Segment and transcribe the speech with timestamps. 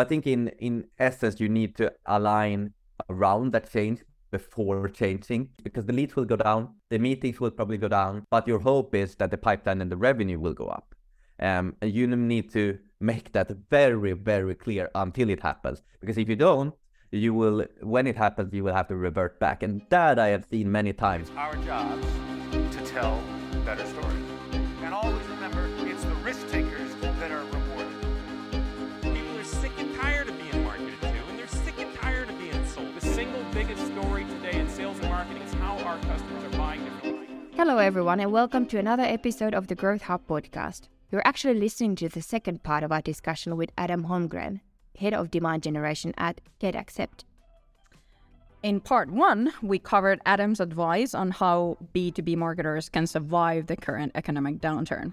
[0.00, 2.72] But I think in in essence, you need to align
[3.10, 3.98] around that change
[4.30, 8.48] before changing because the leads will go down, the meetings will probably go down, but
[8.48, 10.94] your hope is that the pipeline and the revenue will go up.
[11.38, 15.82] Um, and you need to make that very, very clear until it happens.
[16.00, 16.72] Because if you don't,
[17.10, 19.62] you will, when it happens, you will have to revert back.
[19.62, 21.30] And that I have seen many times.
[21.36, 22.06] Our jobs
[22.52, 23.22] to tell
[23.66, 24.28] better stories.
[24.82, 25.29] And always
[37.60, 40.88] Hello, everyone, and welcome to another episode of the Growth Hub podcast.
[41.10, 44.60] You're actually listening to the second part of our discussion with Adam Holmgren,
[44.98, 47.24] head of demand generation at GetAccept.
[48.62, 54.12] In part one, we covered Adam's advice on how B2B marketers can survive the current
[54.14, 55.12] economic downturn.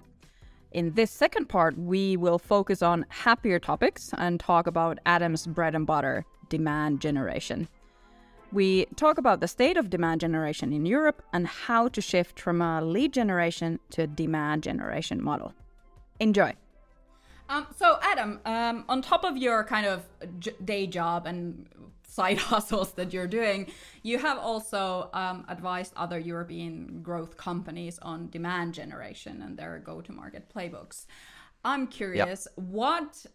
[0.72, 5.74] In this second part, we will focus on happier topics and talk about Adam's bread
[5.74, 7.68] and butter, demand generation.
[8.52, 12.62] We talk about the state of demand generation in Europe and how to shift from
[12.62, 15.52] a lead generation to a demand generation model.
[16.18, 16.54] Enjoy.
[17.50, 20.06] Um, so, Adam, um, on top of your kind of
[20.38, 21.66] j- day job and
[22.06, 23.70] side hustles that you're doing,
[24.02, 30.00] you have also um, advised other European growth companies on demand generation and their go
[30.00, 31.06] to market playbooks.
[31.64, 32.66] I'm curious, yep.
[32.66, 33.26] what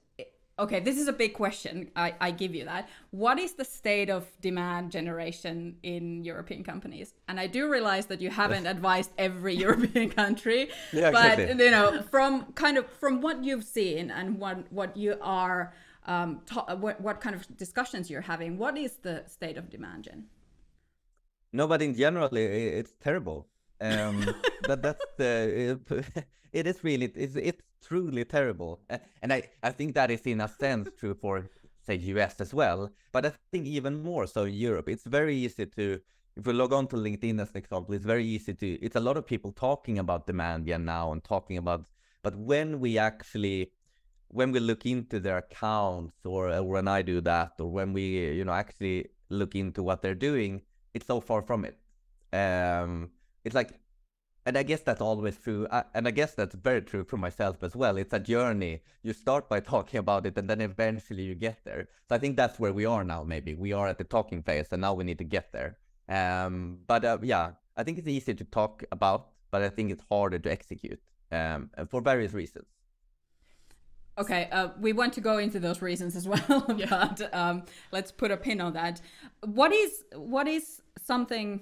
[0.60, 1.90] okay, this is a big question.
[1.96, 2.90] I, I give you that.
[3.12, 7.14] What is the state of demand generation in European companies?
[7.28, 11.66] And I do realize that you haven't advised every European country, yeah, but exactly.
[11.66, 15.74] you know, from kind of from what you've seen and what what you are,
[16.06, 20.04] um, ta- what what kind of discussions you're having, what is the state of demand
[20.04, 20.26] gen?
[21.52, 23.48] No, but in general, it's terrible.
[23.82, 24.26] Um,
[24.68, 28.82] that that's the it, it is really it's it's truly terrible,
[29.22, 31.50] and I I think that is in a sense true for
[31.86, 34.90] say US as well, but I think even more so in Europe.
[34.90, 36.00] It's very easy to
[36.36, 39.00] if we log on to LinkedIn as an example, it's very easy to it's a
[39.00, 41.86] lot of people talking about demand yeah now and talking about
[42.24, 43.72] but when we actually
[44.30, 48.32] when we look into their accounts or, or when I do that or when we
[48.32, 50.62] you know actually look into what they're doing,
[50.94, 51.78] it's so far from it.
[52.36, 53.12] Um,
[53.44, 53.80] it's like
[54.46, 55.68] and I guess that's always true.
[55.72, 57.98] I, and I guess that's very true for myself as well.
[57.98, 58.82] It's a journey.
[59.02, 61.88] You start by talking about it, and then eventually you get there.
[62.10, 63.24] So I think that's where we are now.
[63.24, 65.78] Maybe we are at the talking phase, and now we need to get there.
[66.10, 70.04] Um, but uh, yeah, I think it's easy to talk about, but I think it's
[70.10, 71.00] harder to execute
[71.32, 72.66] um, for various reasons.
[74.18, 78.30] Okay, uh, we want to go into those reasons as well, but um, let's put
[78.30, 79.02] a pin on that.
[79.46, 81.62] What is what is something?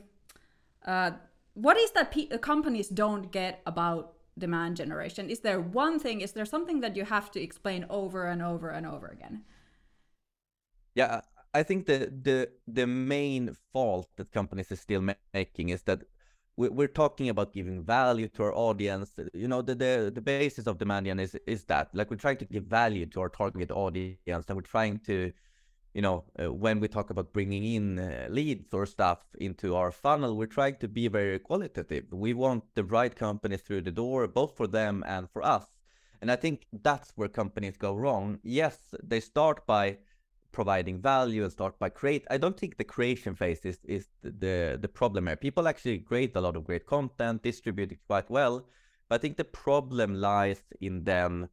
[0.85, 1.11] Uh,
[1.53, 5.29] what is that pe- companies don't get about demand generation?
[5.29, 6.21] Is there one thing?
[6.21, 9.43] Is there something that you have to explain over and over and over again?
[10.95, 11.21] Yeah,
[11.53, 15.01] I think the the the main fault that companies are still
[15.33, 16.03] making is that
[16.57, 19.11] we're talking about giving value to our audience.
[19.33, 22.45] You know, the the, the basis of demand is is that like we're trying to
[22.45, 25.31] give value to our target audience, and we're trying to
[25.93, 29.91] you know, uh, when we talk about bringing in uh, leads or stuff into our
[29.91, 32.05] funnel, we're trying to be very qualitative.
[32.11, 35.65] We want the right companies through the door, both for them and for us.
[36.21, 38.39] And I think that's where companies go wrong.
[38.43, 39.97] Yes, they start by
[40.51, 42.25] providing value and start by create.
[42.29, 45.35] I don't think the creation phase is, is the, the problem here.
[45.35, 48.65] People actually create a lot of great content, distribute it quite well.
[49.09, 51.49] But I think the problem lies in them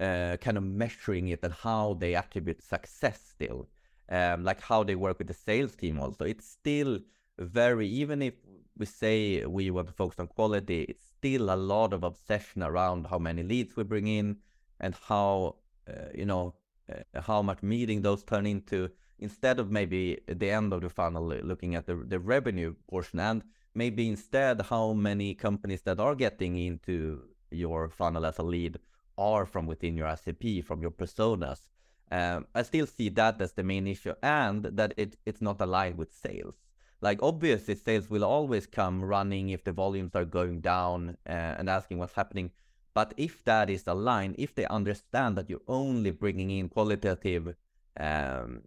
[0.00, 3.68] uh, kind of measuring it and how they attribute success still,
[4.08, 6.24] um, like how they work with the sales team also.
[6.24, 7.00] It's still
[7.38, 8.34] very, even if
[8.76, 13.06] we say we want to focus on quality, it's still a lot of obsession around
[13.08, 14.36] how many leads we bring in
[14.80, 15.56] and how,
[15.88, 16.54] uh, you know,
[16.90, 20.88] uh, how much meeting those turn into instead of maybe at the end of the
[20.88, 23.42] funnel looking at the, the revenue portion and
[23.74, 28.78] maybe instead how many companies that are getting into your funnel as a lead
[29.20, 31.68] are from within your SAP, from your personas.
[32.10, 35.98] Um, I still see that as the main issue, and that it, it's not aligned
[35.98, 36.56] with sales.
[37.00, 41.70] Like obviously, sales will always come running if the volumes are going down uh, and
[41.70, 42.50] asking what's happening.
[42.92, 47.54] But if that is aligned, if they understand that you're only bringing in qualitative
[47.98, 48.62] um,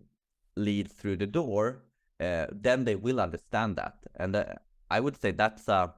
[0.55, 1.83] leads through the door,
[2.19, 3.95] uh, then they will understand that.
[4.15, 4.45] And uh,
[4.89, 5.93] I would say that's a,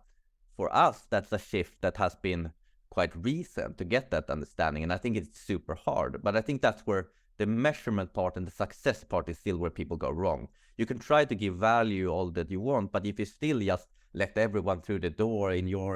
[0.58, 2.52] for us, that's a shift that has been
[2.98, 4.82] quite recent to get that understanding.
[4.84, 6.24] And I think it's super hard.
[6.26, 7.04] But I think that's where
[7.38, 10.48] the measurement part and the success part is still where people go wrong.
[10.78, 13.88] You can try to give value all that you want, but if you still just
[14.14, 15.94] let everyone through the door in your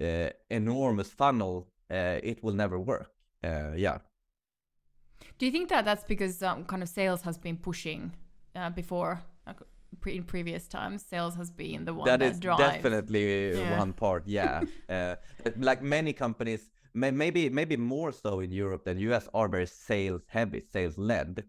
[0.00, 3.10] uh, enormous funnel, uh, it will never work.
[3.44, 3.98] Uh, yeah.
[5.38, 8.12] Do you think that that's because um, kind of sales has been pushing
[8.56, 9.22] uh, before?
[10.00, 12.76] Pre- in previous times, sales has been the one that, that is drives.
[12.76, 13.78] definitely Yeah.
[13.78, 15.16] one part yeah uh,
[15.58, 20.22] like many companies may, maybe maybe more so in europe than us are very sales
[20.28, 21.44] heavy sales led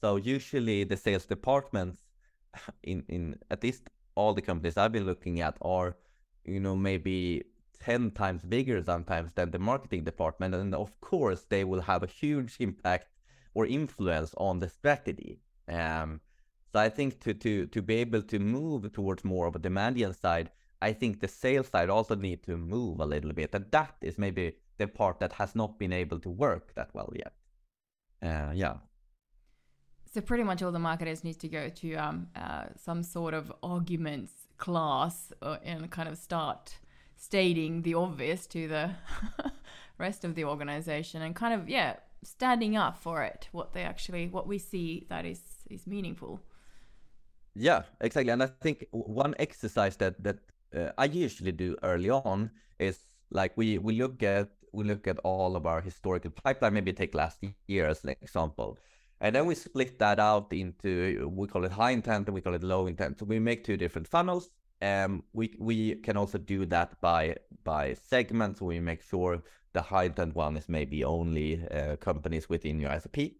[0.00, 1.98] so usually the sales departments
[2.82, 5.96] in in at least all the companies i've been looking at are
[6.44, 7.42] you know maybe
[7.80, 12.06] 10 times bigger sometimes than the marketing department and of course they will have a
[12.06, 13.08] huge impact
[13.54, 16.20] or influence on the strategy um,
[16.72, 19.96] so I think to to to be able to move towards more of a demand
[19.96, 20.50] gen side,
[20.82, 24.18] I think the sales side also need to move a little bit, and that is
[24.18, 27.32] maybe the part that has not been able to work that well yet.
[28.22, 28.76] Uh, yeah,
[30.12, 33.52] So pretty much all the marketers need to go to um, uh, some sort of
[33.62, 36.78] arguments class uh, and kind of start
[37.16, 38.90] stating the obvious to the
[39.98, 44.26] rest of the organization and kind of yeah standing up for it what they actually
[44.28, 45.40] what we see that is
[45.70, 46.40] is meaningful
[47.56, 48.32] yeah, exactly.
[48.32, 50.38] And I think one exercise that that
[50.74, 52.98] uh, I usually do early on is
[53.30, 56.74] like we we look at we look at all of our historical pipeline.
[56.74, 58.78] Maybe take last year as an example,
[59.20, 62.54] and then we split that out into we call it high intent and we call
[62.54, 63.18] it low intent.
[63.18, 64.50] So we make two different funnels.
[64.82, 68.60] Um, we we can also do that by by segments.
[68.60, 69.42] We make sure
[69.72, 73.34] the high intent one is maybe only uh, companies within your ICP.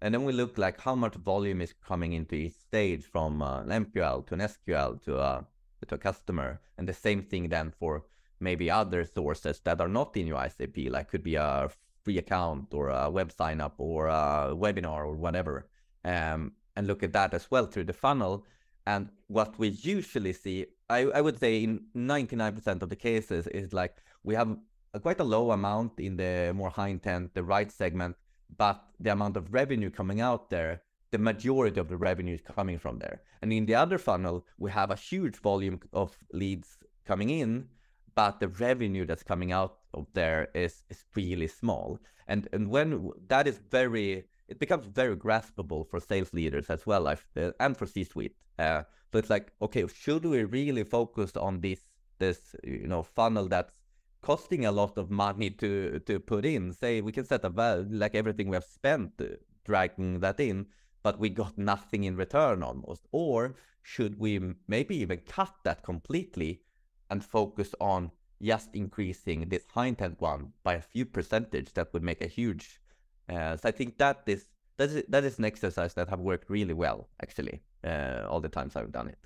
[0.00, 3.62] And then we look like how much volume is coming into each stage from uh,
[3.62, 5.46] an MQL to an SQL to a,
[5.86, 6.60] to a customer.
[6.76, 8.04] And the same thing then for
[8.40, 11.68] maybe other sources that are not in your ICP, like could be a
[12.04, 15.68] free account or a web sign up or a webinar or whatever.
[16.04, 18.46] Um, and look at that as well through the funnel.
[18.86, 23.72] And what we usually see, I, I would say in 99% of the cases, is
[23.72, 24.56] like we have
[24.94, 28.16] a, quite a low amount in the more high intent, the right segment,
[28.56, 32.78] but the amount of revenue coming out there, the majority of the revenue is coming
[32.78, 33.22] from there.
[33.42, 37.68] And in the other funnel, we have a huge volume of leads coming in,
[38.14, 41.98] but the revenue that's coming out of there is is really small.
[42.26, 47.06] And and when that is very, it becomes very graspable for sales leaders as well,
[47.06, 47.16] uh,
[47.60, 48.36] and for C-suite.
[48.58, 51.80] Uh, so it's like, okay, should we really focus on this
[52.18, 53.72] this you know funnel that's
[54.20, 56.72] costing a lot of money to to put in.
[56.72, 60.66] Say we can set a value like everything we have spent uh, dragging that in,
[61.02, 63.06] but we got nothing in return almost.
[63.12, 66.62] Or should we maybe even cut that completely
[67.10, 68.10] and focus on
[68.42, 71.72] just increasing this high intent one by a few percentage?
[71.74, 72.80] That would make a huge.
[73.28, 76.50] Uh, so I think that is that is that is an exercise that have worked
[76.50, 77.62] really well actually.
[77.84, 79.18] Uh, all the times I've done it.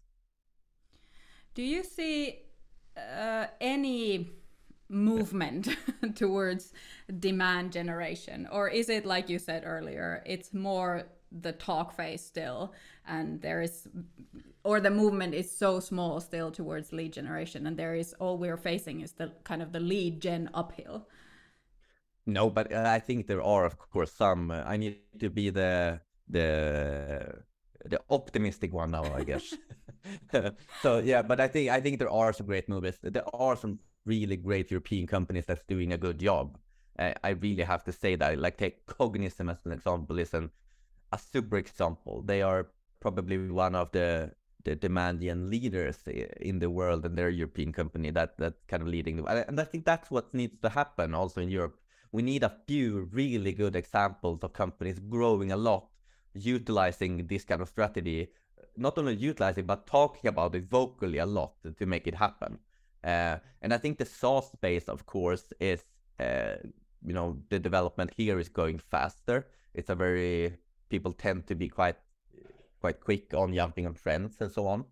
[1.54, 2.38] Do you see
[2.96, 4.41] uh, any
[4.92, 5.68] movement
[6.14, 6.72] towards
[7.18, 10.22] demand generation, or is it like you said earlier?
[10.26, 11.06] It's more
[11.40, 12.72] the talk phase still,
[13.06, 13.88] and there is,
[14.64, 18.56] or the movement is so small still towards lead generation, and there is all we're
[18.56, 21.08] facing is the kind of the lead gen uphill.
[22.26, 24.50] No, but uh, I think there are, of course, some.
[24.50, 27.42] Uh, I need to be the the
[27.84, 29.54] the optimistic one now, I guess.
[30.82, 32.98] so yeah, but I think I think there are some great movies.
[33.02, 36.58] There are some really great European companies that's doing a good job.
[36.98, 38.38] Uh, I really have to say that.
[38.38, 40.50] Like take Cognism as an example is an,
[41.12, 42.22] a super example.
[42.22, 42.68] They are
[43.00, 44.32] probably one of the
[44.64, 45.98] the demand gen leaders
[46.40, 49.16] in the world, and they're a European company that that kind of leading.
[49.16, 51.78] The, and I think that's what needs to happen also in Europe.
[52.12, 55.88] We need a few really good examples of companies growing a lot,
[56.34, 58.28] utilizing this kind of strategy.
[58.76, 62.58] Not only utilizing, but talking about it vocally a lot to make it happen.
[63.04, 65.84] Uh, and I think the SaaS space, of course, is
[66.20, 66.56] uh,
[67.04, 69.46] you know the development here is going faster.
[69.74, 70.54] It's a very
[70.88, 71.96] people tend to be quite
[72.80, 74.84] quite quick on jumping on trends and so on.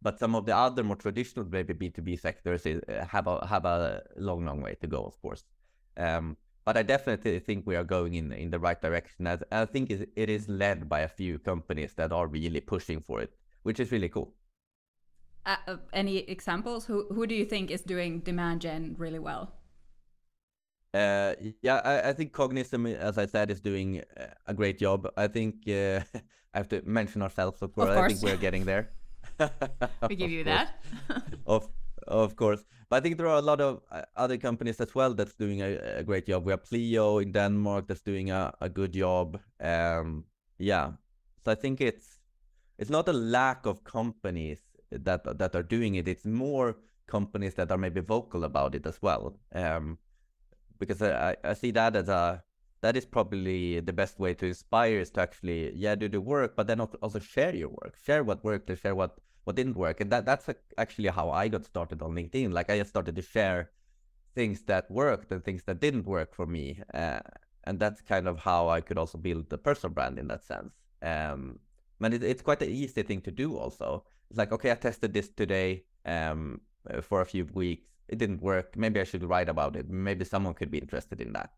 [0.00, 3.64] But some of the other more traditional maybe B2B sectors is, uh, have a have
[3.64, 5.44] a long, long way to go, of course.
[5.96, 9.26] Um, but I definitely think we are going in in the right direction.
[9.26, 13.20] As I think it is led by a few companies that are really pushing for
[13.20, 13.32] it,
[13.62, 14.34] which is really cool.
[15.46, 16.86] Uh, uh, any examples?
[16.86, 19.52] Who who do you think is doing demand gen really well?
[20.94, 25.08] Uh, yeah, I, I think Cognism, as I said, is doing uh, a great job.
[25.16, 26.00] I think uh,
[26.54, 27.90] I have to mention ourselves, of course.
[27.90, 28.90] I think we're getting there.
[30.08, 30.68] we give you course.
[31.08, 31.68] that of
[32.06, 32.64] of course.
[32.88, 35.60] But I think there are a lot of uh, other companies as well that's doing
[35.60, 36.44] a, a great job.
[36.46, 39.38] We have Pleo in Denmark that's doing a, a good job.
[39.60, 40.24] Um,
[40.58, 40.92] yeah,
[41.44, 42.18] so I think it's
[42.78, 46.08] it's not a lack of companies that that are doing it.
[46.08, 46.76] It's more
[47.06, 49.38] companies that are maybe vocal about it as well.
[49.54, 49.98] Um,
[50.78, 52.42] because I, I- see that as a
[52.80, 56.54] that is probably the best way to inspire is to actually yeah do the work
[56.56, 60.00] but then also share your work share what worked and share what what didn't work
[60.00, 63.22] and that that's actually how i got started on linkedin like i just started to
[63.22, 63.70] share
[64.34, 67.20] things that worked and things that didn't work for me uh,
[67.64, 70.74] and that's kind of how i could also build the personal brand in that sense
[71.02, 71.58] um
[72.00, 75.12] but it, it's quite an easy thing to do also it's like okay i tested
[75.12, 76.60] this today um
[77.02, 80.54] for a few weeks it didn't work maybe i should write about it maybe someone
[80.54, 81.52] could be interested in that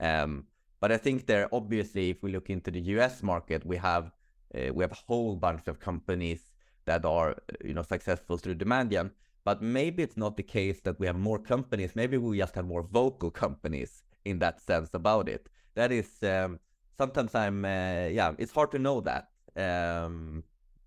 [0.00, 0.46] um,
[0.80, 4.10] but I think there, obviously, if we look into the US market, we have
[4.54, 6.50] uh, we have a whole bunch of companies
[6.86, 9.10] that are you know successful through demand gen.
[9.44, 11.94] But maybe it's not the case that we have more companies.
[11.94, 15.48] Maybe we just have more vocal companies in that sense about it.
[15.74, 16.58] That is um,
[16.96, 20.42] sometimes I'm uh, yeah, it's hard to know that um,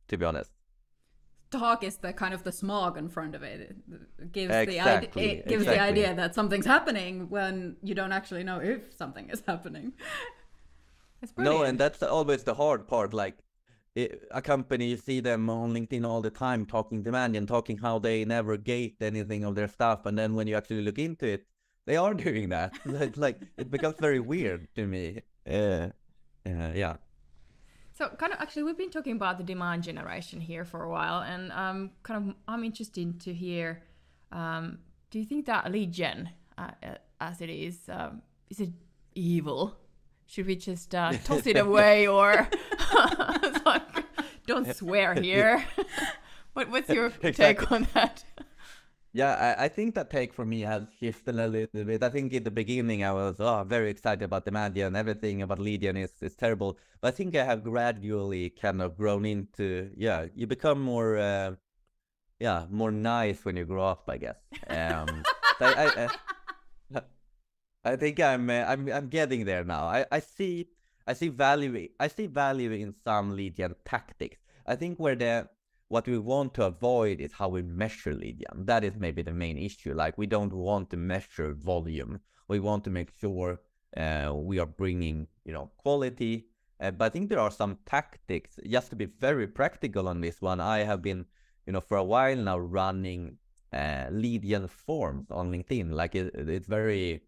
[0.07, 0.51] to be honest
[1.59, 3.75] talk is the kind of the smog in front of it.
[4.19, 5.77] It gives exactly, the idea it gives exactly.
[5.77, 9.93] the idea that something's happening when you don't actually know if something is happening.
[11.37, 13.13] no, and that's always the hard part.
[13.13, 13.35] Like
[13.95, 17.77] it, a company, you see them on LinkedIn all the time talking demand and talking
[17.77, 21.27] how they never gate anything of their stuff, and then when you actually look into
[21.27, 21.45] it,
[21.85, 22.73] they are doing that.
[22.85, 25.21] it's like it becomes very weird to me.
[25.47, 25.89] Uh,
[26.45, 26.95] uh, yeah.
[27.95, 31.21] So, kind of actually, we've been talking about the demand generation here for a while,
[31.21, 33.83] and um, kind of, I'm interested to hear.
[34.31, 34.79] Um,
[35.11, 38.71] do you think that lead gen, uh, uh as it is, um, is it
[39.13, 39.75] evil?
[40.25, 42.49] Should we just uh, toss it away, or
[44.47, 45.63] don't swear here?
[46.53, 47.31] what, what's your exactly.
[47.33, 48.23] take on that?
[49.15, 52.01] Yeah, I, I, think that take for me has shifted a little bit.
[52.01, 54.55] I think in the beginning I was oh, very excited about gen
[54.87, 56.79] and everything about lead gen is, is terrible.
[56.99, 61.51] But I think I have gradually kind of grown into yeah, you become more uh,
[62.39, 64.37] yeah, more nice when you grow up, I guess.
[64.67, 65.23] Um,
[65.59, 66.09] I,
[66.91, 67.01] I,
[67.85, 69.85] I, think I'm uh, I'm I'm getting there now.
[69.85, 70.69] I, I see
[71.05, 74.39] I see value I see value in some lead gen tactics.
[74.65, 75.49] I think where the
[75.93, 78.65] what we want to avoid is how we measure gen.
[78.71, 79.93] That is maybe the main issue.
[79.93, 82.19] Like we don't want to measure volume.
[82.47, 83.61] We want to make sure
[83.95, 86.47] uh, we are bringing, you know, quality.
[86.81, 88.59] Uh, but I think there are some tactics.
[88.67, 91.25] Just to be very practical on this one, I have been,
[91.67, 93.37] you know, for a while now running
[93.71, 95.91] uh, gen forms on LinkedIn.
[95.91, 97.21] Like it, it's very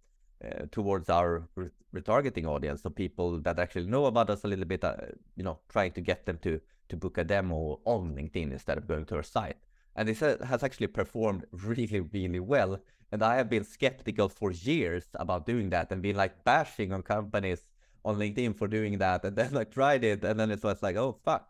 [0.43, 1.47] uh, towards our
[1.95, 4.95] retargeting audience, so people that actually know about us a little bit, uh,
[5.35, 8.87] you know, trying to get them to to book a demo on LinkedIn instead of
[8.87, 9.57] going to our site.
[9.95, 12.79] And this has actually performed really, really well.
[13.11, 17.01] And I have been skeptical for years about doing that and been like bashing on
[17.01, 17.65] companies
[18.03, 19.23] on LinkedIn for doing that.
[19.23, 21.49] And then I tried it, and then it was like, oh fuck.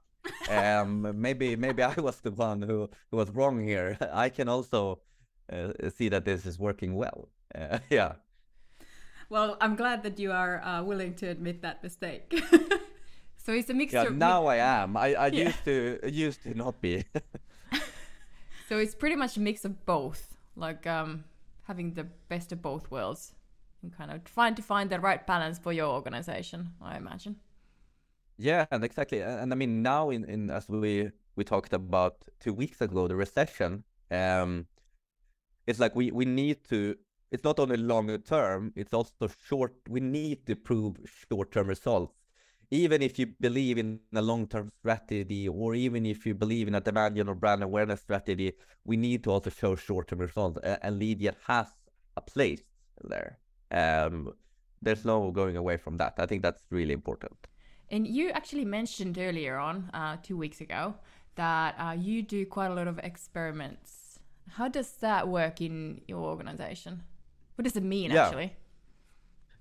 [0.50, 3.98] um, maybe maybe I was the one who, who was wrong here.
[4.14, 5.02] I can also
[5.52, 7.30] uh, see that this is working well.
[7.54, 8.14] Uh, yeah.
[9.30, 12.40] Well, I'm glad that you are uh, willing to admit that mistake.
[13.46, 14.04] So it's a mixture.
[14.04, 14.98] Yeah, now I am.
[14.98, 15.44] I, I yeah.
[15.46, 17.04] used to used to not be.
[18.70, 21.26] so it's pretty much a mix of both, like um,
[21.64, 23.34] having the best of both worlds,
[23.84, 26.72] and kind of trying to find the right balance for your organization.
[26.82, 27.36] I imagine.
[28.38, 32.54] Yeah, and exactly, and I mean now in, in as we we talked about two
[32.54, 33.84] weeks ago, the recession.
[34.10, 34.66] Um,
[35.68, 36.96] it's like we we need to
[37.32, 40.96] it's not only longer term it's also short we need to prove
[41.28, 42.14] short term results
[42.72, 46.82] even if you believe in a long-term strategy or even if you believe in a
[46.82, 48.54] demand or brand awareness strategy,
[48.84, 50.60] we need to also show short-term results.
[50.64, 51.68] And lead has
[52.18, 52.62] a place
[53.04, 53.40] there.
[53.72, 54.34] Um,
[54.82, 56.16] there's no going away from that.
[56.18, 57.36] I think that's really important.
[57.90, 60.96] And you actually mentioned earlier on, uh, two weeks ago,
[61.36, 64.20] that uh, you do quite a lot of experiments.
[64.50, 67.04] How does that work in your organization?
[67.56, 68.26] What does it mean, yeah.
[68.26, 68.54] actually?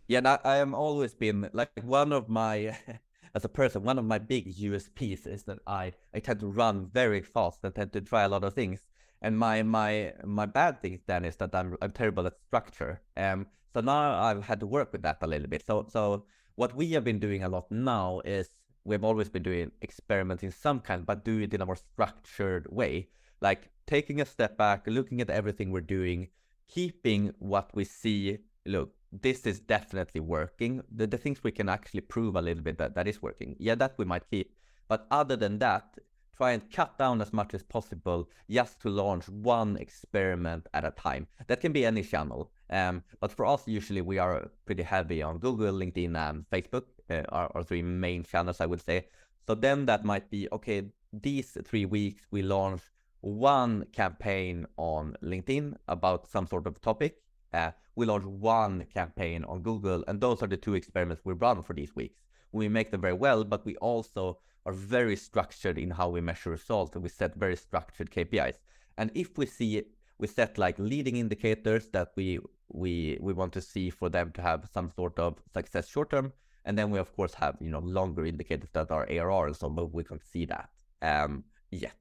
[0.09, 2.77] Yeah, and I, I am always been like one of my
[3.35, 6.87] as a person, one of my big USPs is that I I tend to run
[6.93, 8.87] very fast and tend to try a lot of things.
[9.23, 13.03] And my my my bad thing then is that I'm I'm terrible at structure.
[13.17, 15.65] Um, so now I've had to work with that a little bit.
[15.67, 18.51] So so what we have been doing a lot now is
[18.85, 22.67] we've always been doing experiments in some kind, but do it in a more structured
[22.71, 23.09] way.
[23.41, 26.29] Like taking a step back, looking at everything we're doing,
[26.69, 28.39] keeping what we see.
[28.67, 30.83] Look, this is definitely working.
[30.95, 33.57] The, the things we can actually prove a little bit that that is working.
[33.59, 34.55] Yeah, that we might keep.
[34.89, 35.99] But other than that,
[36.37, 40.91] try and cut down as much as possible just to launch one experiment at a
[40.91, 41.27] time.
[41.47, 42.51] That can be any channel.
[42.71, 47.23] Um, but for us, usually we are pretty heavy on Google, LinkedIn, and Facebook, uh,
[47.29, 49.07] our, our three main channels, I would say.
[49.47, 52.83] So then that might be okay, these three weeks we launch
[53.21, 57.23] one campaign on LinkedIn about some sort of topic
[57.55, 61.63] Uh, we launch one campaign on Google, and those are the two experiments we run
[61.63, 62.19] for these weeks.
[62.53, 66.51] We make them very well, but we also are very structured in how we measure
[66.51, 68.57] results, and we set very structured KPIs.
[68.99, 69.85] And if we see
[70.19, 74.43] we set like leading indicators that we we we want to see for them to
[74.43, 76.33] have some sort of success short term,
[76.65, 79.69] and then we of course have you know longer indicators that are ARR and so,
[79.69, 80.71] but we can't see that
[81.03, 81.95] um, yet.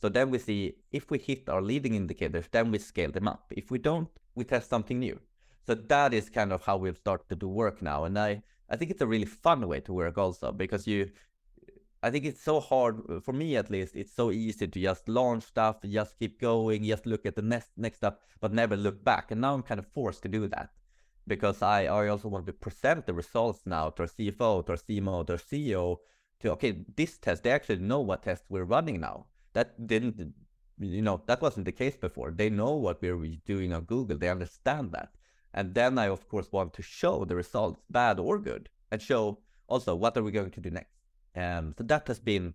[0.00, 3.52] So then we see if we hit our leading indicators, then we scale them up.
[3.56, 5.18] If we don't, we test something new.
[5.66, 8.76] So that is kind of how we've started to do work now, and I I
[8.76, 11.10] think it's a really fun way to work also because you
[12.02, 13.96] I think it's so hard uh, for me at least.
[13.96, 17.70] It's so easy to just launch stuff, just keep going, just look at the next
[17.76, 19.30] next stuff, but never look back.
[19.30, 20.70] And now I'm kind of forced to do that
[21.26, 24.78] because I, I also want to present the results now to our CFO, to our
[24.78, 25.96] CMO, to our CEO.
[26.40, 29.26] To okay, this test they actually know what test we're running now.
[29.52, 30.34] That didn't,
[30.78, 32.30] you know, that wasn't the case before.
[32.30, 34.18] They know what we're doing on Google.
[34.18, 35.10] They understand that.
[35.54, 39.38] And then I of course want to show the results, bad or good, and show
[39.66, 40.92] also what are we going to do next.
[41.34, 42.54] Um, so that has been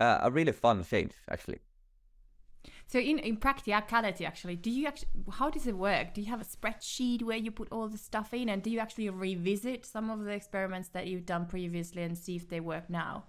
[0.00, 1.60] uh, a really fun change, actually.
[2.86, 6.14] So in, in practicality, actually, do you actually how does it work?
[6.14, 8.78] Do you have a spreadsheet where you put all the stuff in, and do you
[8.78, 12.88] actually revisit some of the experiments that you've done previously and see if they work
[12.88, 13.24] now?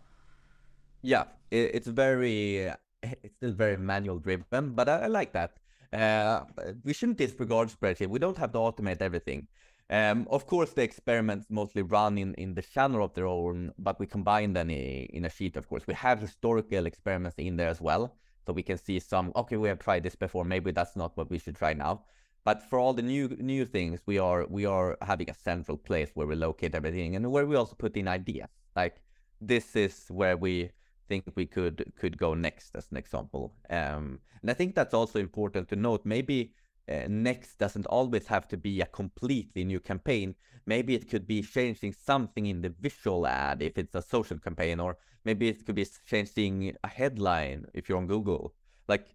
[1.01, 5.57] Yeah, it, it's very it's still very manual driven, but I, I like that.
[5.91, 6.43] Uh,
[6.83, 8.07] we shouldn't disregard spreadsheet.
[8.09, 9.47] We don't have to automate everything.
[9.89, 13.99] Um, of course, the experiments mostly run in, in the channel of their own, but
[13.99, 15.87] we combine them in a sheet, of course.
[15.87, 18.15] We have historical experiments in there as well.
[18.45, 20.43] So we can see some, okay, we have tried this before.
[20.45, 22.03] Maybe that's not what we should try now.
[22.43, 26.11] But for all the new new things, we are we are having a central place
[26.13, 28.49] where we locate everything and where we also put in ideas.
[28.75, 29.01] Like
[29.41, 30.71] this is where we
[31.09, 33.53] think we could could go next, as an example.
[33.69, 36.05] Um, and I think that's also important to note.
[36.05, 36.53] Maybe
[36.89, 40.35] uh, next doesn't always have to be a completely new campaign.
[40.65, 44.79] Maybe it could be changing something in the visual ad if it's a social campaign,
[44.79, 48.53] or maybe it could be changing a headline if you're on Google.
[48.87, 49.07] Like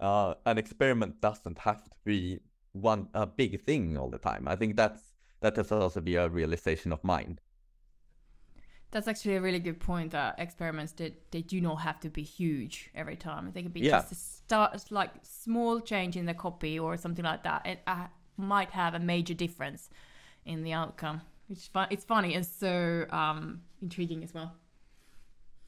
[0.00, 2.40] uh, an experiment doesn't have to be
[2.72, 4.48] one a big thing all the time.
[4.48, 7.38] I think that's that has also be a realization of mine.
[8.92, 10.12] That's actually a really good point.
[10.12, 13.50] That experiments that they do not have to be huge every time.
[13.52, 14.00] They could be Yeah.
[14.00, 17.66] just a start, like small change in the copy or something like that.
[17.66, 19.90] It uh, might have a major difference
[20.44, 21.22] in the outcome.
[21.48, 21.88] Which fun.
[21.90, 24.52] It's funny and so um, intriguing as well.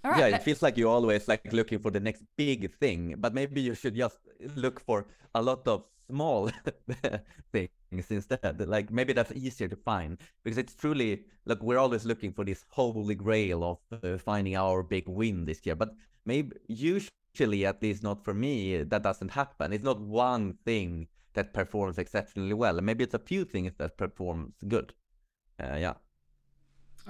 [0.05, 0.19] All right.
[0.21, 3.33] yeah, let- it feels like you're always like looking for the next big thing, but
[3.35, 4.19] maybe you should just
[4.55, 6.51] look for a lot of small
[7.53, 8.69] things instead.
[8.69, 12.65] Like maybe that's easier to find because it's truly like we're always looking for this
[12.69, 18.03] holy grail of uh, finding our big win this year, but maybe usually at least
[18.03, 19.73] not for me that doesn't happen.
[19.73, 22.81] It's not one thing that performs exceptionally well.
[22.81, 24.95] Maybe it's a few things that performs good.
[25.63, 25.95] Uh, yeah.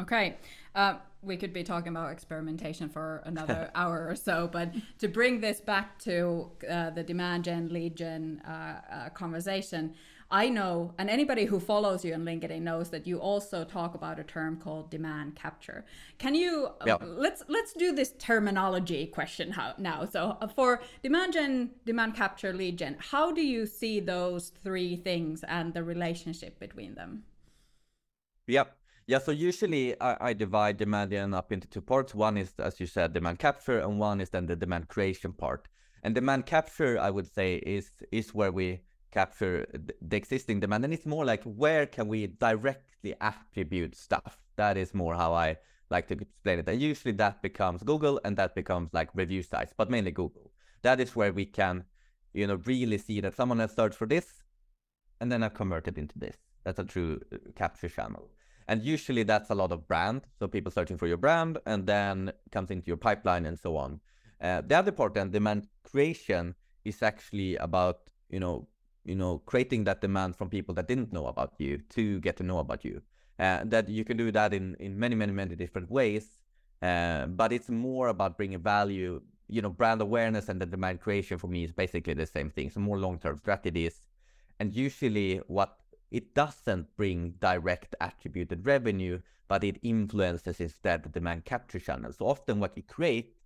[0.01, 0.37] Okay.
[0.75, 5.40] Uh, we could be talking about experimentation for another hour or so, but to bring
[5.40, 9.94] this back to uh, the demand gen, lead gen uh, uh, conversation,
[10.31, 14.19] I know, and anybody who follows you on LinkedIn knows that you also talk about
[14.19, 15.85] a term called demand capture.
[16.19, 16.97] Can you Yeah.
[17.01, 20.05] let's let's do this terminology question now?
[20.07, 24.97] So uh, for demand gen, demand capture, lead gen, how do you see those three
[24.97, 27.25] things and the relationship between them?
[28.47, 28.77] Yep.
[29.07, 32.15] Yeah, so usually I, I divide demand gen up into two parts.
[32.15, 35.69] One is, as you said, demand capture, and one is then the demand creation part.
[36.03, 38.81] And demand capture, I would say, is is where we
[39.18, 39.66] capture
[40.11, 44.33] the existing demand, and it's more like where can we directly attribute stuff.
[44.57, 45.57] That is more how I
[45.90, 46.68] like to explain it.
[46.68, 50.46] And usually that becomes Google, and that becomes like review sites, but mainly Google.
[50.83, 51.85] That is where we can,
[52.33, 54.27] you know, really see that someone has searched for this,
[55.20, 56.37] and then I've converted into this.
[56.64, 58.31] That's a true uh, capture channel.
[58.68, 60.22] And usually that's a lot of brand.
[60.38, 64.00] So people searching for your brand and then comes into your pipeline and so on.
[64.40, 67.98] Uh, the other part then, demand creation, is actually about,
[68.31, 68.66] you know,
[69.05, 72.43] you know, creating that demand from people that didn't know about you to get to
[72.43, 73.03] know about you.
[73.38, 76.38] Uh, that you can do that in, in many, many, many different ways.
[76.83, 79.21] Uh, but it's more about bringing value.
[79.49, 82.71] You know, brand awareness and the demand creation for me is basically the same thing.
[82.71, 84.01] So more long-term strategies.
[84.61, 85.77] And usually what
[86.11, 92.12] it doesn't bring direct attributed revenue, but it influences instead the demand capture channel.
[92.12, 93.37] So often what you create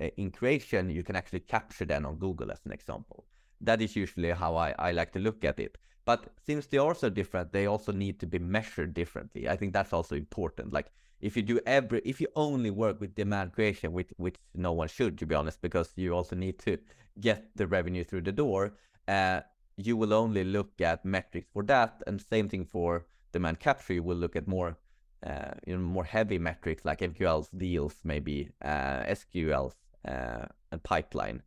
[0.00, 3.24] uh, in creation, you can actually capture then on Google as an example.
[3.60, 5.78] That is usually how I, I like to look at it.
[6.04, 9.48] But since they are so different, they also need to be measured differently.
[9.48, 10.72] I think that's also important.
[10.72, 14.72] Like if you do every, if you only work with demand creation, which which no
[14.72, 16.78] one should, to be honest, because you also need to
[17.20, 18.74] get the revenue through the door.
[19.08, 19.40] Uh,
[19.76, 23.94] you will only look at metrics for that, and same thing for demand capture.
[23.94, 24.78] You will look at more,
[25.26, 29.74] uh, you know, more heavy metrics like MQLs, deals, maybe uh, SQLs,
[30.06, 31.42] uh, and pipeline.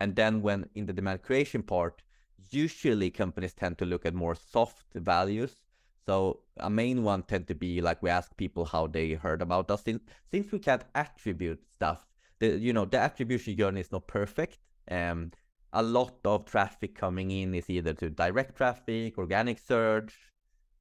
[0.00, 2.02] And then when in the demand creation part,
[2.50, 5.60] usually companies tend to look at more soft values.
[6.06, 9.70] So a main one tend to be like we ask people how they heard about
[9.70, 9.84] us.
[9.84, 12.06] Since, since we can't attribute stuff,
[12.38, 14.58] the you know the attribution journey is not perfect.
[14.90, 15.30] Um,
[15.72, 20.14] a lot of traffic coming in is either to direct traffic, organic search,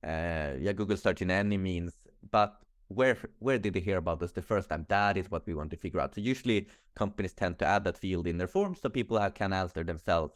[0.04, 1.94] uh, yeah, Google search in any means.
[2.32, 2.56] But
[2.90, 4.86] where where did they hear about us the first time?
[4.90, 6.16] That is what we want to figure out.
[6.16, 9.84] So usually companies tend to add that field in their forms so people can answer
[9.84, 10.34] themselves.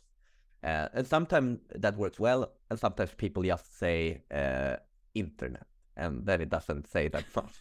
[0.63, 4.77] Uh, and sometimes that works well, and sometimes people just say uh,
[5.13, 5.65] internet,
[5.97, 7.53] and then it doesn't say that much.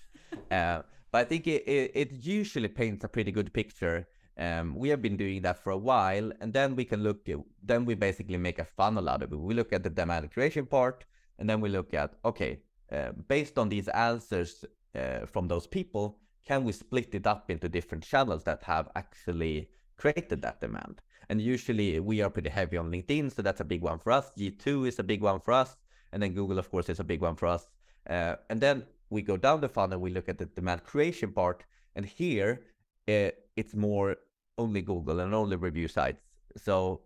[0.52, 4.06] uh, but I think it, it, it, usually paints a pretty good picture.
[4.38, 7.28] Um, we have been doing that for a while, and then we can look.
[7.62, 9.36] Then we basically make a funnel out of it.
[9.36, 11.04] We look at the demand creation part,
[11.38, 12.60] and then we look at okay,
[12.92, 17.68] uh, based on these answers uh, from those people, can we split it up into
[17.68, 21.00] different channels that have actually created that demand?
[21.28, 24.30] And usually we are pretty heavy on LinkedIn, so that's a big one for us.
[24.36, 25.76] G2 is a big one for us.
[26.12, 27.66] And then Google, of course, is a big one for us.
[28.08, 31.64] Uh, and then we go down the funnel, we look at the demand creation part.
[31.94, 32.62] And here
[33.08, 34.16] uh, it's more
[34.58, 36.22] only Google and only review sites.
[36.56, 37.02] So,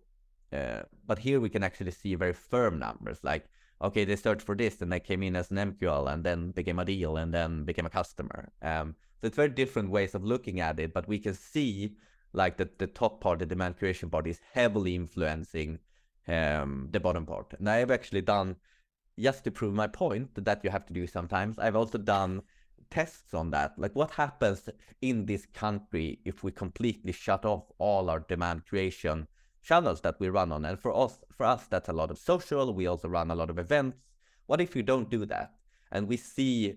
[0.52, 3.46] uh, but here we can actually see very firm numbers like,
[3.80, 6.78] okay, they searched for this and they came in as an MQL and then became
[6.78, 8.50] a deal and then became a customer.
[8.62, 11.96] Um, so it's very different ways of looking at it, but we can see
[12.32, 15.78] like the, the top part, the demand creation part is heavily influencing
[16.28, 17.54] um, the bottom part.
[17.58, 18.56] And I have actually done,
[19.18, 22.42] just to prove my point that you have to do sometimes, I've also done
[22.90, 23.78] tests on that.
[23.78, 24.68] Like what happens
[25.00, 29.26] in this country if we completely shut off all our demand creation
[29.66, 30.64] channels that we run on?
[30.64, 32.72] And for us, for us, that's a lot of social.
[32.72, 33.98] We also run a lot of events.
[34.46, 35.54] What if we don't do that?
[35.92, 36.76] And we see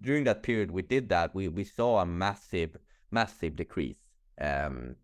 [0.00, 2.76] during that period we did that, we, we saw a massive,
[3.10, 3.98] massive decrease
[4.40, 4.96] um,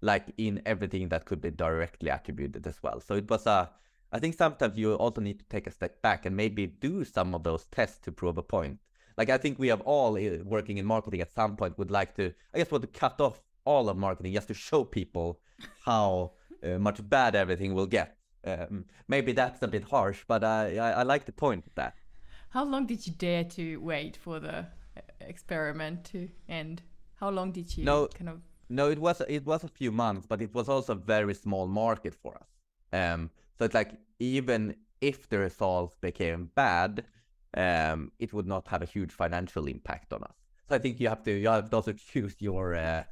[0.00, 3.00] like in everything that could be directly attributed as well.
[3.00, 3.70] So it was a,
[4.12, 7.34] I think sometimes you also need to take a step back and maybe do some
[7.34, 8.78] of those tests to prove a point.
[9.18, 12.14] Like I think we have all eh, working in marketing at some point would like
[12.16, 15.40] to, I guess, want to cut off all of marketing just to show people
[15.84, 16.32] how
[16.78, 18.16] much bad everything will get.
[18.44, 21.94] Um, maybe that's a bit harsh, but I, I, I like the point of that.
[22.50, 26.82] How long did you dare to wait for the eh, experiment to end?
[27.14, 30.26] How long did you no, kind of no, it was it was a few months,
[30.26, 32.48] but it was also a very small market for us.
[32.92, 37.04] Um, so it's like even if the results became bad,
[37.56, 40.34] um, it would not have a huge financial impact on us.
[40.68, 43.04] So I think you have to you have to also choose your uh,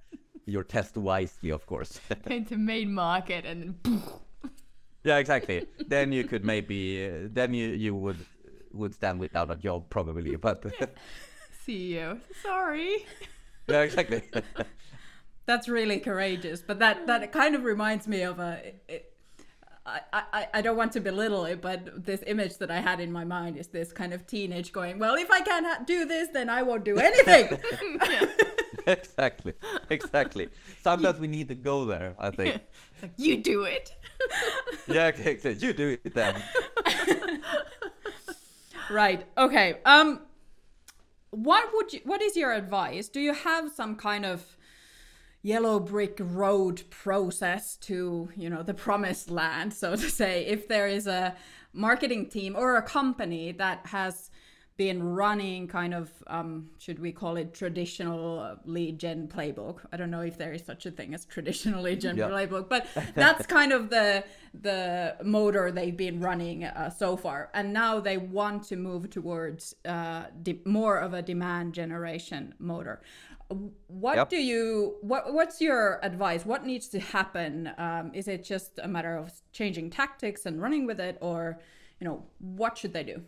[0.48, 2.00] your test wisely, of course.
[2.26, 4.02] Into main market and then.
[5.04, 5.66] yeah, exactly.
[5.86, 8.24] then you could maybe uh, then you you would
[8.72, 10.64] would stand without a job probably, but.
[11.66, 13.04] CEO, sorry.
[13.68, 14.22] yeah, exactly
[15.48, 16.62] that's really courageous.
[16.62, 18.74] But that that kind of reminds me of a.
[18.88, 19.12] It,
[19.86, 23.10] I, I, I don't want to belittle it, but this image that I had in
[23.10, 26.28] my mind is this kind of teenage going, Well, if I can't ha- do this,
[26.28, 27.58] then I won't do anything.
[28.92, 29.52] exactly.
[29.90, 30.48] Exactly.
[30.82, 32.60] Sometimes we need to go there, I think.
[33.02, 33.94] Like, you do it.
[34.86, 35.54] yeah, exactly.
[35.54, 36.42] You do it then.
[38.90, 39.26] right.
[39.36, 39.78] Okay.
[39.84, 40.20] Um,
[41.30, 43.08] what would you, what is your advice?
[43.08, 44.56] Do you have some kind of
[45.42, 50.88] yellow brick road process to you know the promised land so to say if there
[50.88, 51.32] is a
[51.72, 54.30] marketing team or a company that has
[54.78, 59.80] been running kind of um, should we call it traditional lead gen playbook.
[59.92, 62.28] I don't know if there is such a thing as traditional lead gen yeah.
[62.28, 67.50] playbook but that's kind of the the motor they've been running uh, so far.
[67.54, 70.26] And now they want to move towards uh,
[70.64, 73.02] more of a demand generation motor.
[73.88, 74.30] What yep.
[74.30, 76.46] do you what what's your advice?
[76.46, 77.72] What needs to happen?
[77.78, 81.58] Um, is it just a matter of changing tactics and running with it or
[81.98, 83.22] you know what should they do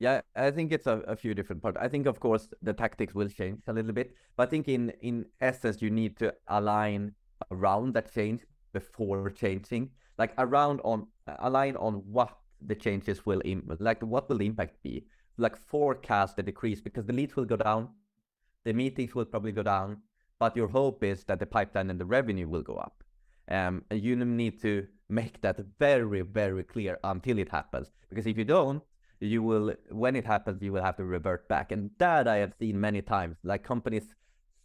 [0.00, 3.14] yeah i think it's a, a few different parts i think of course the tactics
[3.14, 7.14] will change a little bit but i think in in essence you need to align
[7.52, 11.06] around that change before changing like around on
[11.40, 12.36] align on what
[12.66, 15.06] the changes will Im- like what will the impact be
[15.38, 17.88] like forecast the decrease because the leads will go down
[18.64, 20.02] the meetings will probably go down,
[20.38, 23.02] but your hope is that the pipeline and the revenue will go up.
[23.48, 27.90] Um, and you need to make that very, very clear until it happens.
[28.08, 28.82] Because if you don't,
[29.20, 31.72] you will, when it happens, you will have to revert back.
[31.72, 34.14] And that I have seen many times, like companies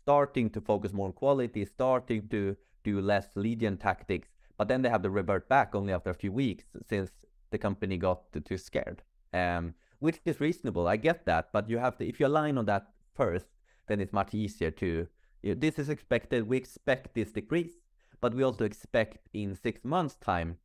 [0.02, 4.90] starting to focus more on quality, starting to do less gen tactics, but then they
[4.90, 7.12] have to revert back only after a few weeks since
[7.52, 9.02] the company got too scared.
[9.34, 10.88] Um, which is reasonable.
[10.88, 13.48] I get that, but you have to if you align on that first,
[13.88, 15.08] then it's much easier to.
[15.42, 16.48] You this is expected.
[16.48, 17.74] We expect this decrease,
[18.22, 20.58] but we also expect in six months' time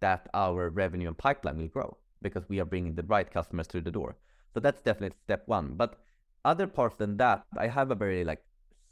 [0.00, 3.82] that our revenue and pipeline will grow because we are bringing the right customers through
[3.82, 4.16] the door.
[4.52, 5.74] So that's definitely step one.
[5.76, 6.00] But
[6.44, 8.42] other parts than that, I have a very like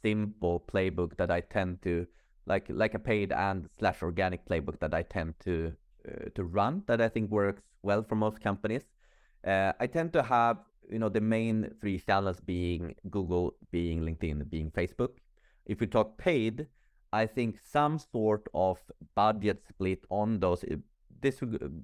[0.03, 2.07] simple playbook that I tend to
[2.47, 5.73] like like a paid and slash organic playbook that I tend to
[6.09, 8.83] uh, to run that I think works well for most companies.
[9.47, 10.59] Uh, I tend to have
[10.91, 15.11] you know the main three channels being Google, being LinkedIn, being Facebook.
[15.67, 16.67] If we talk paid,
[17.13, 18.79] I think some sort of
[19.15, 20.65] budget split on those.
[21.23, 21.41] This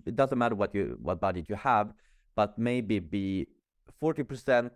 [0.06, 1.94] it doesn't matter what you what budget you have,
[2.34, 3.46] but maybe be
[4.00, 4.72] forty percent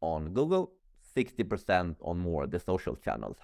[0.00, 0.72] on Google,
[1.14, 3.38] sixty percent on more the social channels.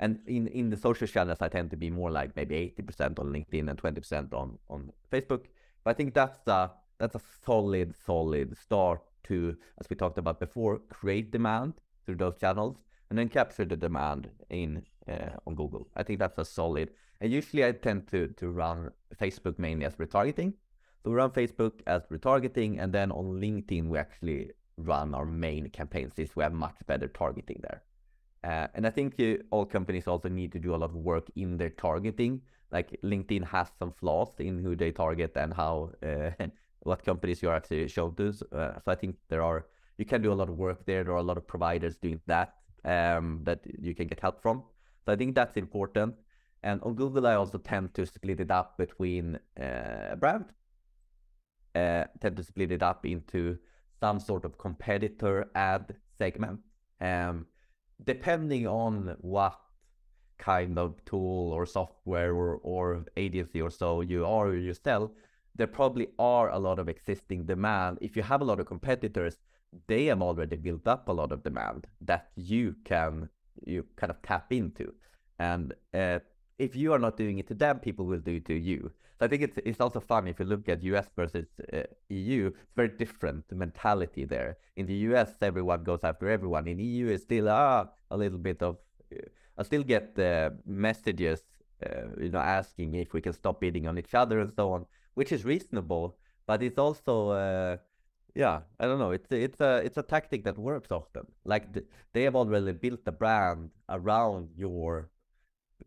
[0.00, 3.32] And in, in the social channels, I tend to be more like maybe 80% on
[3.32, 5.44] LinkedIn and 20% on, on Facebook.
[5.84, 10.40] But I think that's a, that's a solid, solid start to, as we talked about
[10.40, 12.76] before, create demand through those channels
[13.08, 15.88] and then capture the demand in uh, on Google.
[15.96, 16.90] I think that's a solid.
[17.20, 18.90] And usually I tend to, to run
[19.20, 20.54] Facebook mainly as retargeting.
[21.02, 25.68] So we run Facebook as retargeting, and then on LinkedIn, we actually run our main
[25.70, 27.82] campaigns since we have much better targeting there.
[28.42, 31.26] Uh, and I think uh, all companies also need to do a lot of work
[31.36, 32.42] in their targeting.
[32.70, 36.30] Like LinkedIn has some flaws in who they target and how uh,
[36.80, 38.28] what companies you're actually shown to.
[38.52, 41.04] Uh, so I think there are you can do a lot of work there.
[41.04, 44.64] There are a lot of providers doing that um, that you can get help from.
[45.04, 46.14] So I think that's important.
[46.62, 50.46] And on Google, I also tend to split it up between uh, brand,
[51.74, 53.58] uh, tend to split it up into
[54.00, 56.60] some sort of competitor ad segment.
[57.00, 57.46] Um,
[58.02, 59.58] depending on what
[60.38, 65.12] kind of tool or software or, or agency or so you are or you sell,
[65.54, 67.98] there probably are a lot of existing demand.
[68.00, 69.36] If you have a lot of competitors,
[69.86, 73.28] they have already built up a lot of demand that you can
[73.64, 74.92] you kind of tap into.
[75.38, 76.20] And uh,
[76.58, 78.90] if you are not doing it to them, people will do it to you.
[79.18, 82.46] So I think it's it's also fun if you look at US versus uh, EU.
[82.48, 84.56] It's very different mentality there.
[84.76, 86.66] In the US, everyone goes after everyone.
[86.66, 88.78] In EU, it's still ah a little bit of.
[89.12, 91.40] Uh, I still get uh, messages,
[92.20, 95.30] you know, asking if we can stop bidding on each other and so on, which
[95.30, 96.16] is reasonable.
[96.44, 97.78] But it's also
[98.34, 101.86] yeah i don't know it's it's a it's a tactic that works often like th-
[102.12, 105.10] they have already built a brand around your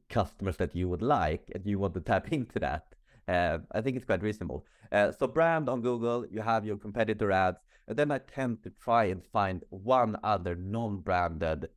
[0.10, 2.96] customers that you would like and you want to tap into that
[3.28, 4.66] uh, I think it's quite reasonable.
[4.92, 8.70] Uh, so brand on Google, you have your competitor ads, and then I tend to
[8.70, 11.70] try and find one other non-branded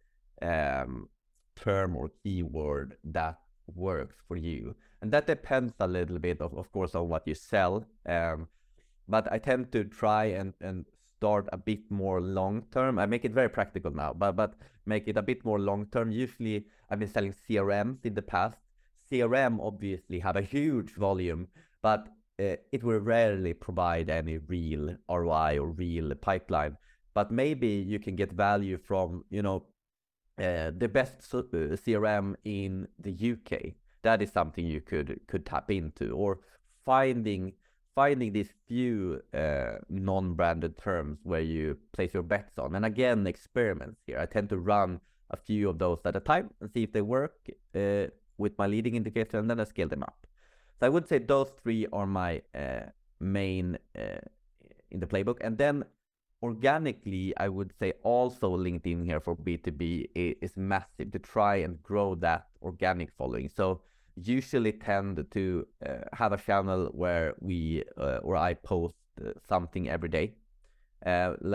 [0.43, 1.09] um,
[1.57, 3.41] term or keyword that
[3.75, 7.35] works for you, and that depends a little bit, of, of course, on what you
[7.35, 7.85] sell.
[8.07, 8.49] Um,
[9.11, 10.87] but I tend to try and and
[11.19, 12.99] start a bit more long term.
[12.99, 14.55] I make it very practical now, but but
[14.87, 16.11] make it a bit more long term.
[16.11, 18.59] Usually, I've been selling CRMs in the past,
[19.11, 21.49] CRM obviously have a huge volume,
[21.83, 26.77] but uh, it will rarely provide any real ROI or real pipeline.
[27.13, 29.65] But maybe you can get value from, you know,
[30.39, 33.75] uh, the best CRM in the UK.
[34.03, 36.39] That is something you could could tap into, or
[36.87, 37.53] finding
[37.95, 42.75] finding these few uh, non-branded terms where you place your bets on.
[42.75, 44.19] And again, experiments here.
[44.19, 45.01] I tend to run
[45.31, 47.49] a few of those at a time and see if they work.
[47.75, 48.07] Uh,
[48.41, 50.27] with my leading indicator and then I scale them up.
[50.81, 52.87] So I would say those three are my uh,
[53.21, 54.25] main uh,
[54.91, 55.37] in the playbook.
[55.43, 55.85] And then
[56.43, 62.15] organically, I would say also LinkedIn here for B2B is massive to try and grow
[62.17, 63.51] that organic following.
[63.55, 63.83] So
[64.17, 68.95] usually tend to uh, have a channel where we uh, or I post
[69.25, 70.35] uh, something every day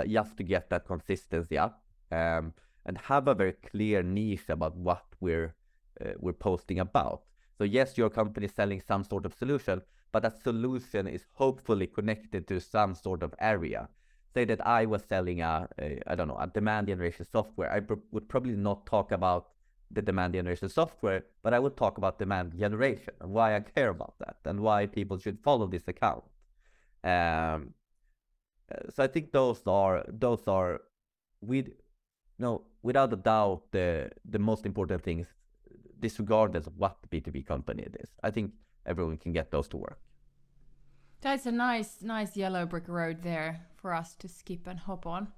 [0.08, 2.54] just to get that consistency up um,
[2.86, 5.56] and have a very clear niche about what we're
[6.20, 7.22] we're posting about.
[7.58, 11.88] So yes, your company is selling some sort of solution, but that solution is hopefully
[11.88, 13.88] connected to some sort of area.
[14.34, 17.72] Say that I was selling a, a I don't know, a demand generation software.
[17.72, 19.48] I pr- would probably not talk about
[19.92, 23.90] the demand generation software, but I would talk about demand generation and why I care
[23.90, 26.24] about that and why people should follow this account.
[27.04, 27.74] Um,
[28.72, 30.82] uh, so I think those are those are
[31.42, 31.68] with
[32.40, 35.28] no without a doubt the the most important things
[36.00, 38.10] disregardless of what B2B company it is.
[38.24, 38.52] I think
[38.86, 40.00] everyone can get those to work.
[41.22, 45.30] That's a nice, nice yellow brick road there for us to skip and hop on.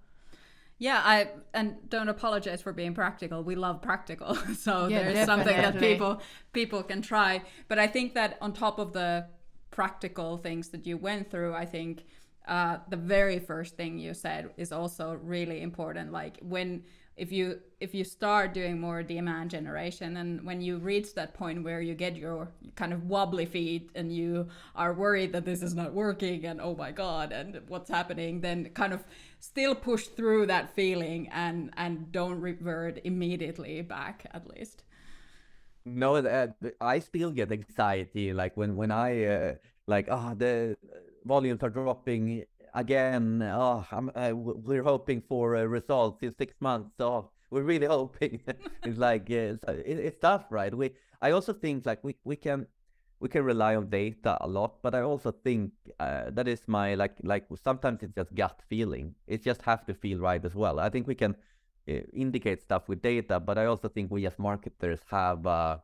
[0.80, 3.44] Yeah, I and don't apologize for being practical.
[3.44, 6.22] We love practical, so Yeah, there's something that people
[6.54, 7.42] people can try.
[7.68, 9.28] But I think that on top of the
[9.72, 12.06] practical things that you went through, I think
[12.48, 16.12] uh, the very first thing you said is also really important.
[16.12, 16.84] Like when
[17.17, 21.63] if you if you start doing more demand generation and when you reach that point
[21.63, 25.73] where you get your kind of wobbly feet and you are worried that this is
[25.73, 29.03] not working and oh my god and what's happening then kind of
[29.39, 34.84] still push through that feeling and and don't revert immediately back at least.
[35.86, 36.47] No, uh,
[36.82, 39.56] I still get anxiety like when when I uh,
[39.88, 40.77] like ah the
[41.25, 42.43] volumes are dropping
[42.78, 43.42] again.
[43.44, 46.92] Oh, uh, we're hoping for results in six months.
[47.00, 48.42] Oh, we're really hoping.
[48.84, 50.74] it's like it's, uh, it, it's tough, right?
[50.74, 52.68] We I also think like we we can
[53.20, 56.94] we can rely on data a lot, but I also think uh, that is my
[56.96, 59.16] like like sometimes it's just gut feeling.
[59.28, 60.80] It just have to feel right as well.
[60.80, 61.36] I think we can
[61.90, 65.78] uh, indicate stuff with data, but I also think we as marketers have uh,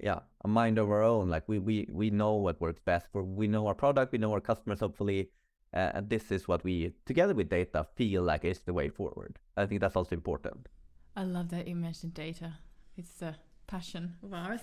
[0.00, 1.28] yeah a mind of our own.
[1.28, 4.32] Like we we we know what works best for we know our product, we know
[4.32, 5.30] our customers hopefully,
[5.74, 9.38] uh, and this is what we together with data feel like is the way forward.
[9.56, 10.68] I think that's also important.
[11.16, 12.54] I love that you mentioned data.
[12.96, 14.60] It's a passion of ours.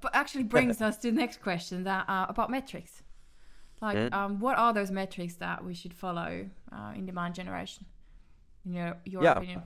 [0.00, 3.02] But actually brings us to the next question that uh, about metrics.
[3.82, 4.12] Like, Mm.
[4.14, 7.84] um, what are those metrics that we should follow uh, in demand generation?
[8.64, 9.32] In your, your Yeah.
[9.32, 9.62] opinion.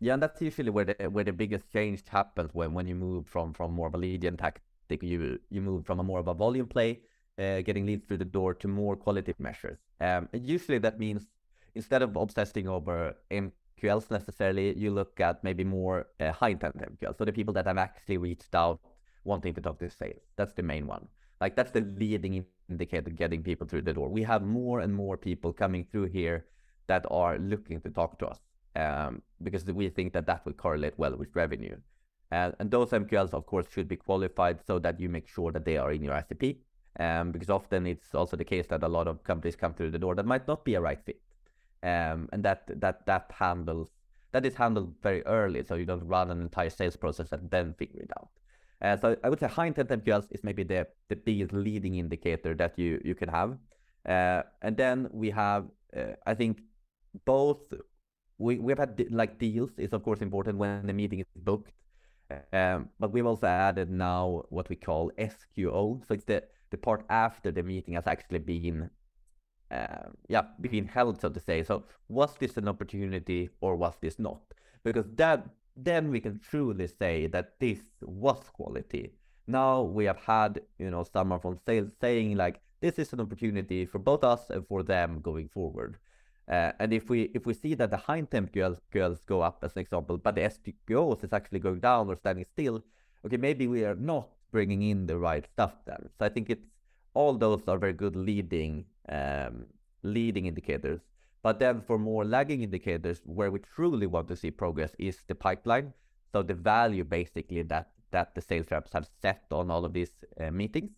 [0.00, 3.26] Yeah, and that's usually where the where the biggest change happens when when you move
[3.28, 6.26] from from more of a lead gen tactic, you you move from a more of
[6.26, 7.02] a volume play,
[7.38, 9.78] uh, getting leads through the door to more quality measures.
[10.00, 11.26] Um, usually that means
[11.74, 17.18] instead of obsessing over MQLs necessarily, you look at maybe more uh, high intent MQLs.
[17.18, 18.80] So the people that have actually reached out
[19.24, 20.22] wanting to talk to sales.
[20.36, 21.06] That's the main one.
[21.40, 24.08] Like that's the leading indicator getting people through the door.
[24.08, 26.46] We have more and more people coming through here
[26.86, 28.38] that are looking to talk to us
[28.76, 31.76] um, because we think that that will correlate well with revenue.
[32.30, 35.64] And, and those MQLs, of course, should be qualified so that you make sure that
[35.64, 36.56] they are in your ICP.
[37.00, 39.98] Um, because often it's also the case that a lot of companies come through the
[39.98, 41.20] door that might not be a right fit.
[41.82, 43.88] Um, and that that that handles
[44.32, 47.74] that is handled very early, so you don't run an entire sales process and then
[47.74, 48.28] figure it out.
[48.80, 52.54] Uh, so I would say high intent MQLs is maybe the the biggest leading indicator
[52.54, 53.58] that you you can have.
[54.06, 56.60] Uh, and then we have, uh, I think,
[57.24, 57.72] both
[58.38, 61.72] we we've had de- like deals is of course important when the meeting is booked,
[62.52, 66.04] um, but we've also added now what we call SQO.
[66.06, 68.90] So it's the the part after the meeting has actually been,
[69.70, 71.62] uh, yeah, been held, so to say.
[71.62, 74.40] So was this an opportunity or was this not?
[74.82, 79.12] Because that then we can truly say that this was quality.
[79.46, 83.86] Now we have had you know someone from sales saying like this is an opportunity
[83.86, 85.98] for both us and for them going forward.
[86.48, 89.72] Uh, and if we if we see that the high intent MQLs, go up as
[89.76, 92.82] an example, but the SQOs is actually going down or standing still,
[93.24, 96.10] okay, maybe we are not bringing in the right stuff there.
[96.18, 96.66] So I think it's
[97.14, 99.66] all those are very good leading um,
[100.02, 101.00] leading indicators.
[101.42, 105.34] But then for more lagging indicators, where we truly want to see progress is the
[105.34, 105.92] pipeline.
[106.32, 110.12] So the value basically that that the sales reps have set on all of these
[110.40, 110.92] uh, meetings,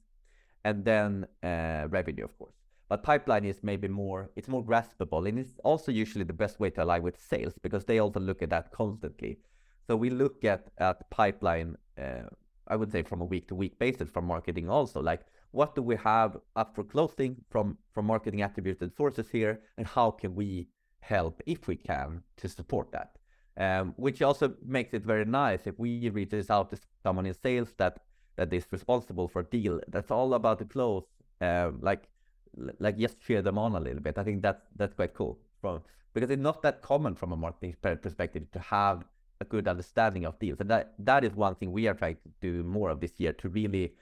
[0.64, 2.54] and then uh, revenue, of course.
[2.88, 6.70] But pipeline is maybe more, it's more graspable, and it's also usually the best way
[6.70, 9.38] to align with sales because they also look at that constantly.
[9.86, 12.28] So we look at at pipeline, uh,
[12.68, 15.82] I would say from a week to week basis from marketing also, like what do
[15.82, 20.68] we have up for closing from from marketing attributed sources here, and how can we
[21.00, 23.10] help if we can to support that.
[23.56, 27.72] Um, which also makes it very nice if we reaches out to someone in sales
[27.76, 28.00] that
[28.36, 31.04] that is responsible for deal that's all about the close,
[31.40, 32.08] um, like
[32.80, 34.18] like just cheer them on a little bit.
[34.18, 35.82] I think that's that's quite cool from
[36.14, 39.04] because it's not that common from a marketing perspective to have
[39.40, 42.28] a good understanding of deals, and that that is one thing we are trying to
[42.40, 43.94] do more of this year to really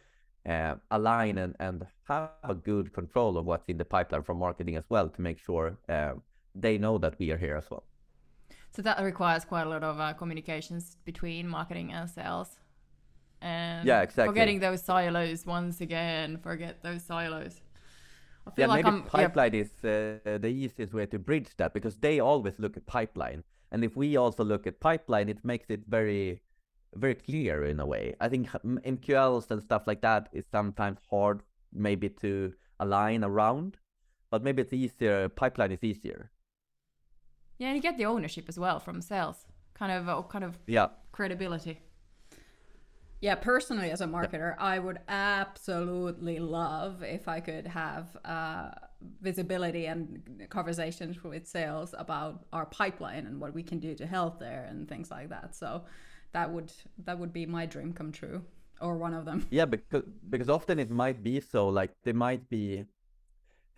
[0.47, 4.77] uh, align and and have a good control of what's in the pipeline from marketing
[4.77, 6.15] as well to make sure uh,
[6.55, 7.85] they know that we are here as well.
[8.71, 12.59] So that requires quite a lot of uh, communications between marketing and sales.
[13.41, 14.33] And Yeah, exactly.
[14.33, 16.39] Forgetting those silos once again.
[16.39, 17.61] Forget those silos.
[18.47, 19.09] I feel Yeah, like maybe I'm.
[19.13, 22.87] yeah, pipeline is uh, the easiest way to bridge that because they always look at
[22.87, 26.41] pipeline, and if we also look at pipeline, it makes it very,
[26.95, 28.15] very clear in a way.
[28.21, 31.43] I think MQLs and stuff like that is sometimes hard,
[31.73, 33.79] maybe to align around,
[34.31, 35.29] but maybe it's easier.
[35.31, 36.31] Pipeline is easier.
[37.59, 39.47] yeah, and you get the ownership as well from sales.
[39.75, 40.89] Kind of, uh, kind of Yeah.
[41.13, 41.81] credibility.
[43.23, 48.71] Yeah, personally, as a marketer, I would absolutely love if I could have uh,
[49.21, 54.41] visibility and conversations with sales about our pipeline and what we can do to help
[54.41, 55.55] there and things like that.
[55.55, 55.85] So
[56.33, 56.73] that would
[57.05, 58.43] that would be my dream come true,
[58.81, 59.47] or one of them.
[59.53, 61.69] Yeah, because because often it might be so.
[61.69, 62.85] Like they might be,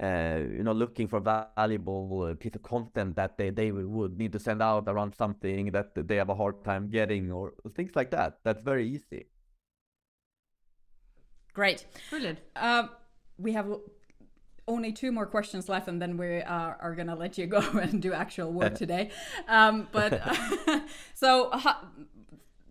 [0.02, 4.32] uh, you know, looking for valuable uh, piece of content that they they would need
[4.32, 8.10] to send out around something that they have a hard time getting, or things like
[8.12, 8.38] that.
[8.42, 9.26] That's very easy.
[11.54, 11.86] Great.
[12.10, 12.40] Brilliant.
[12.56, 12.90] Um,
[13.38, 13.66] we have
[14.66, 17.58] only two more questions left, and then we are, are going to let you go
[17.82, 19.10] and do actual work today.
[19.48, 20.20] Um, but
[21.14, 21.50] so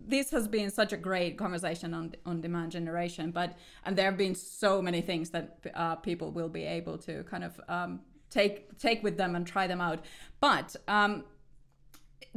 [0.06, 3.32] this has been such a great conversation on on demand generation.
[3.32, 7.24] But and there have been so many things that uh, people will be able to
[7.24, 10.04] kind of um, take take with them and try them out.
[10.42, 11.24] But um,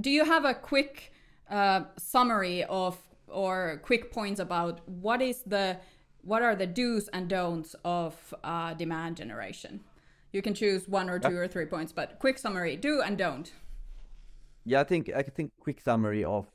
[0.00, 1.12] do you have a quick
[1.50, 2.96] uh, summary of
[3.28, 5.78] or quick points about what is the
[6.26, 9.80] what are the do's and don'ts of uh, demand generation?
[10.32, 13.52] You can choose one or two or three points, but quick summary: do and don't.
[14.64, 16.46] Yeah, I think I think quick summary of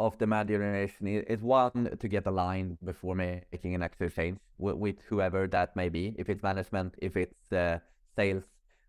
[0.00, 4.96] of demand generation is one to get aligned before making an actual change with, with
[5.08, 6.14] whoever that may be.
[6.18, 7.78] If it's management, if it's uh,
[8.16, 8.44] sales,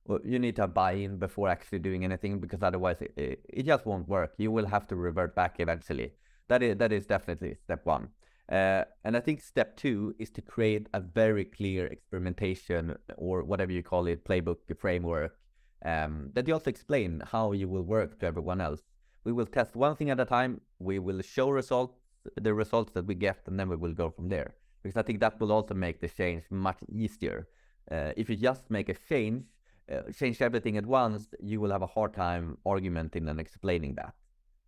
[0.05, 3.65] well, you need to buy in before actually doing anything because otherwise it, it, it,
[3.65, 4.33] just won't work.
[4.37, 6.13] You will have to revert back eventually.
[6.47, 8.09] That is that is definitely step one.
[8.51, 13.71] Uh, and I think step two is to create a very clear experimentation or whatever
[13.71, 15.37] you call it, playbook, framework,
[15.85, 18.81] um, that you also explain how you will work to everyone else.
[19.23, 20.59] We will test one thing at a time.
[20.79, 21.95] We will show results,
[22.35, 24.55] the results that we get, and then we will go from there.
[24.83, 27.47] Because I think that will also make the change much easier.
[27.89, 29.45] Uh, if you just make a change,
[29.89, 34.13] uh, change everything at once, you will have a hard time argumenting and explaining that.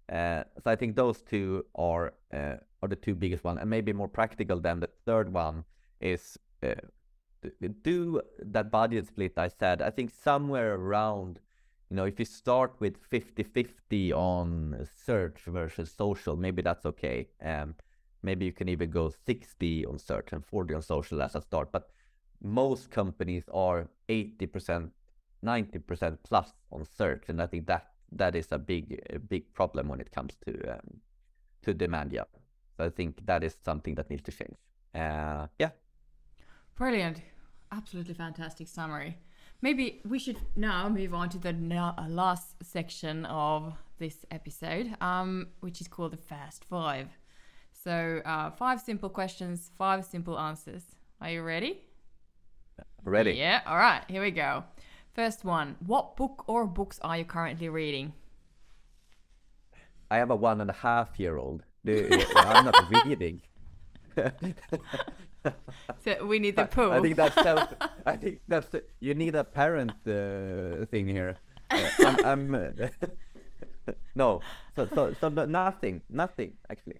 [0.10, 3.94] Uh, so I think those two are uh, are the two biggest ones, and maybe
[3.94, 5.64] more practical than the third one
[6.02, 6.74] is uh,
[7.84, 9.82] do that budget split I said.
[9.82, 11.40] I think somewhere around,
[11.90, 17.30] you know, if you start with 50-50 on search versus social, maybe that's okay.
[17.42, 17.76] Um,
[18.22, 21.72] maybe you can even go 60 on search and 40 on social as a start.
[21.72, 21.90] But
[22.42, 24.90] most companies are 80%,
[25.46, 29.88] 90% plus on search, and I think that that is a big a big problem
[29.88, 31.02] when it comes to um,
[31.64, 32.12] to demand.
[32.12, 32.26] Yeah,
[32.78, 34.58] so I think that is something that needs to change.
[34.94, 35.72] Uh, yeah.
[36.76, 37.22] Brilliant,
[37.72, 39.18] absolutely fantastic summary.
[39.62, 45.48] Maybe we should now move on to the uh, last section of this episode, um,
[45.62, 47.08] which is called the Fast Five.
[47.72, 50.84] So, uh, five simple questions, five simple answers.
[51.22, 51.82] Are you ready?
[53.04, 53.34] Ready.
[53.34, 54.64] Yeah, all right, here we go.
[55.14, 55.76] First one.
[55.86, 58.14] What book or books are you currently reading?
[60.10, 61.64] I have a one and a half year old.
[61.86, 63.42] I'm not reading.
[66.04, 66.92] so we need the poo.
[66.92, 67.74] I think that's self,
[68.06, 71.38] I think that's the, you need a parent uh, thing here.
[71.70, 72.70] Uh, I'm, I'm uh,
[74.16, 74.42] no,
[74.76, 77.00] so, so so nothing, nothing actually.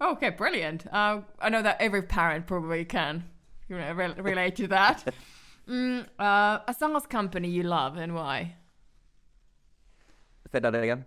[0.00, 0.86] Okay, brilliant.
[0.92, 3.24] Uh, I know that every parent probably can
[3.68, 5.14] you know, re- relate to that.
[5.68, 8.56] Mm, uh, a SaaS company you love and why?
[10.50, 11.04] Say that again.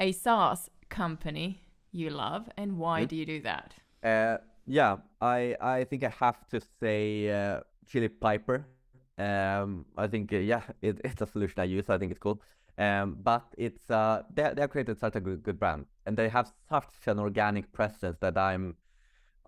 [0.00, 1.60] A SaaS company
[1.92, 3.08] you love and why mm.
[3.08, 3.74] do you do that?
[4.02, 8.66] Uh, yeah, I I think I have to say uh, Chili Piper.
[9.16, 11.88] Um, I think uh, yeah, it, it's a solution I use.
[11.88, 12.40] I think it's cool.
[12.76, 16.52] Um, but it's uh, they they created such a good good brand, and they have
[16.68, 18.76] such an organic presence that I'm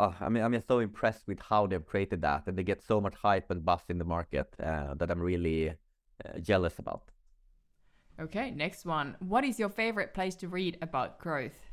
[0.01, 2.83] oh, I mean, I'm just so impressed with how they've created that, and they get
[2.83, 7.11] so much hype and buzz in the market uh, that I'm really uh, jealous about.
[8.19, 9.17] Okay, next one.
[9.21, 11.70] What is your favorite place to read about growth?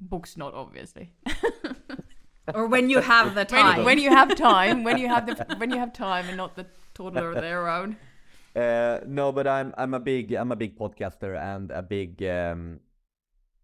[0.00, 1.12] Books, not obviously.
[2.54, 3.78] or when you have the time.
[3.78, 6.56] When, when, you have time, when you have the when you have time, and not
[6.56, 7.96] the toddler there around.
[8.56, 12.20] Uh, no, but I'm I'm a big I'm a big podcaster and a big.
[12.24, 12.80] Um,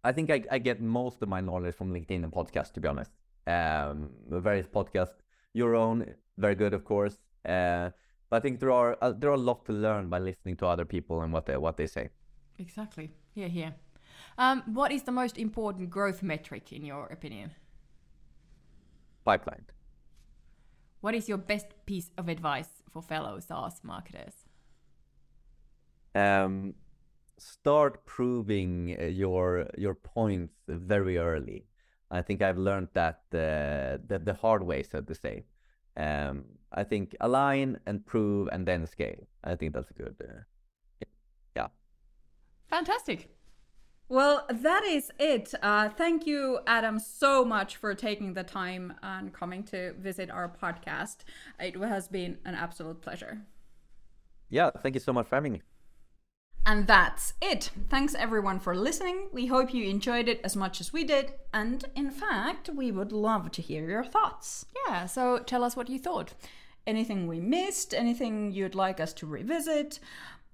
[0.05, 2.87] I think I, I get most of my knowledge from LinkedIn and podcast, to be
[2.87, 3.11] honest
[3.47, 5.23] um, various podcasts.
[5.55, 7.17] Your own, very good, of course.
[7.45, 7.91] Uh,
[8.29, 10.67] but I think there are uh, there are a lot to learn by listening to
[10.67, 12.11] other people and what they what they say.
[12.59, 13.11] Exactly.
[13.35, 13.75] yeah here.
[14.39, 17.53] Um, what is the most important growth metric in your opinion?
[19.25, 19.67] Pipeline.
[21.01, 24.35] What is your best piece of advice for fellow SaaS marketers?
[26.15, 26.75] Um,
[27.39, 31.67] start proving uh, your your points very early.
[32.11, 35.45] I think I've learned that the the, the hard way, so to say.
[35.97, 39.27] Um, I think align and prove and then scale.
[39.45, 40.17] I think that's good.
[40.21, 41.07] Uh,
[41.57, 41.69] yeah.
[42.69, 43.36] Fantastic.
[44.09, 45.53] Well, that is it.
[45.61, 50.49] Uh, thank you, Adam, so much for taking the time and coming to visit our
[50.49, 51.19] podcast.
[51.59, 53.43] It has been an absolute pleasure.
[54.49, 55.63] Yeah, thank you so much for having me.
[56.65, 57.71] And that's it.
[57.89, 59.29] Thanks everyone for listening.
[59.33, 61.33] We hope you enjoyed it as much as we did.
[61.53, 64.67] And in fact, we would love to hear your thoughts.
[64.89, 66.35] Yeah, so tell us what you thought.
[66.87, 70.01] Anything we missed, anything you'd like us to revisit.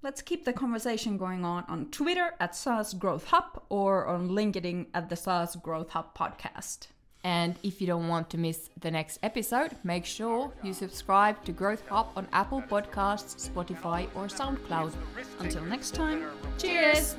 [0.05, 4.87] Let's keep the conversation going on on Twitter at SaaS Growth Hub or on LinkedIn
[4.93, 6.89] at the SaaS Growth Hub podcast.
[7.23, 11.53] And if you don't want to miss the next episode, make sure you subscribe to
[11.53, 14.93] Growth Hub on Apple Podcasts, Spotify, or SoundCloud.
[15.39, 16.25] Until next time,
[16.59, 17.15] Cheers!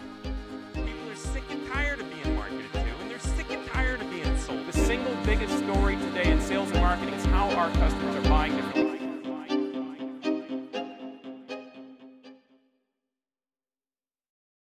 [0.73, 4.09] People are sick and tired of being marketed to, and they're sick and tired of
[4.09, 4.67] being sold.
[4.67, 8.53] The single biggest story today in sales and marketing is how our customers are buying
[8.57, 8.92] different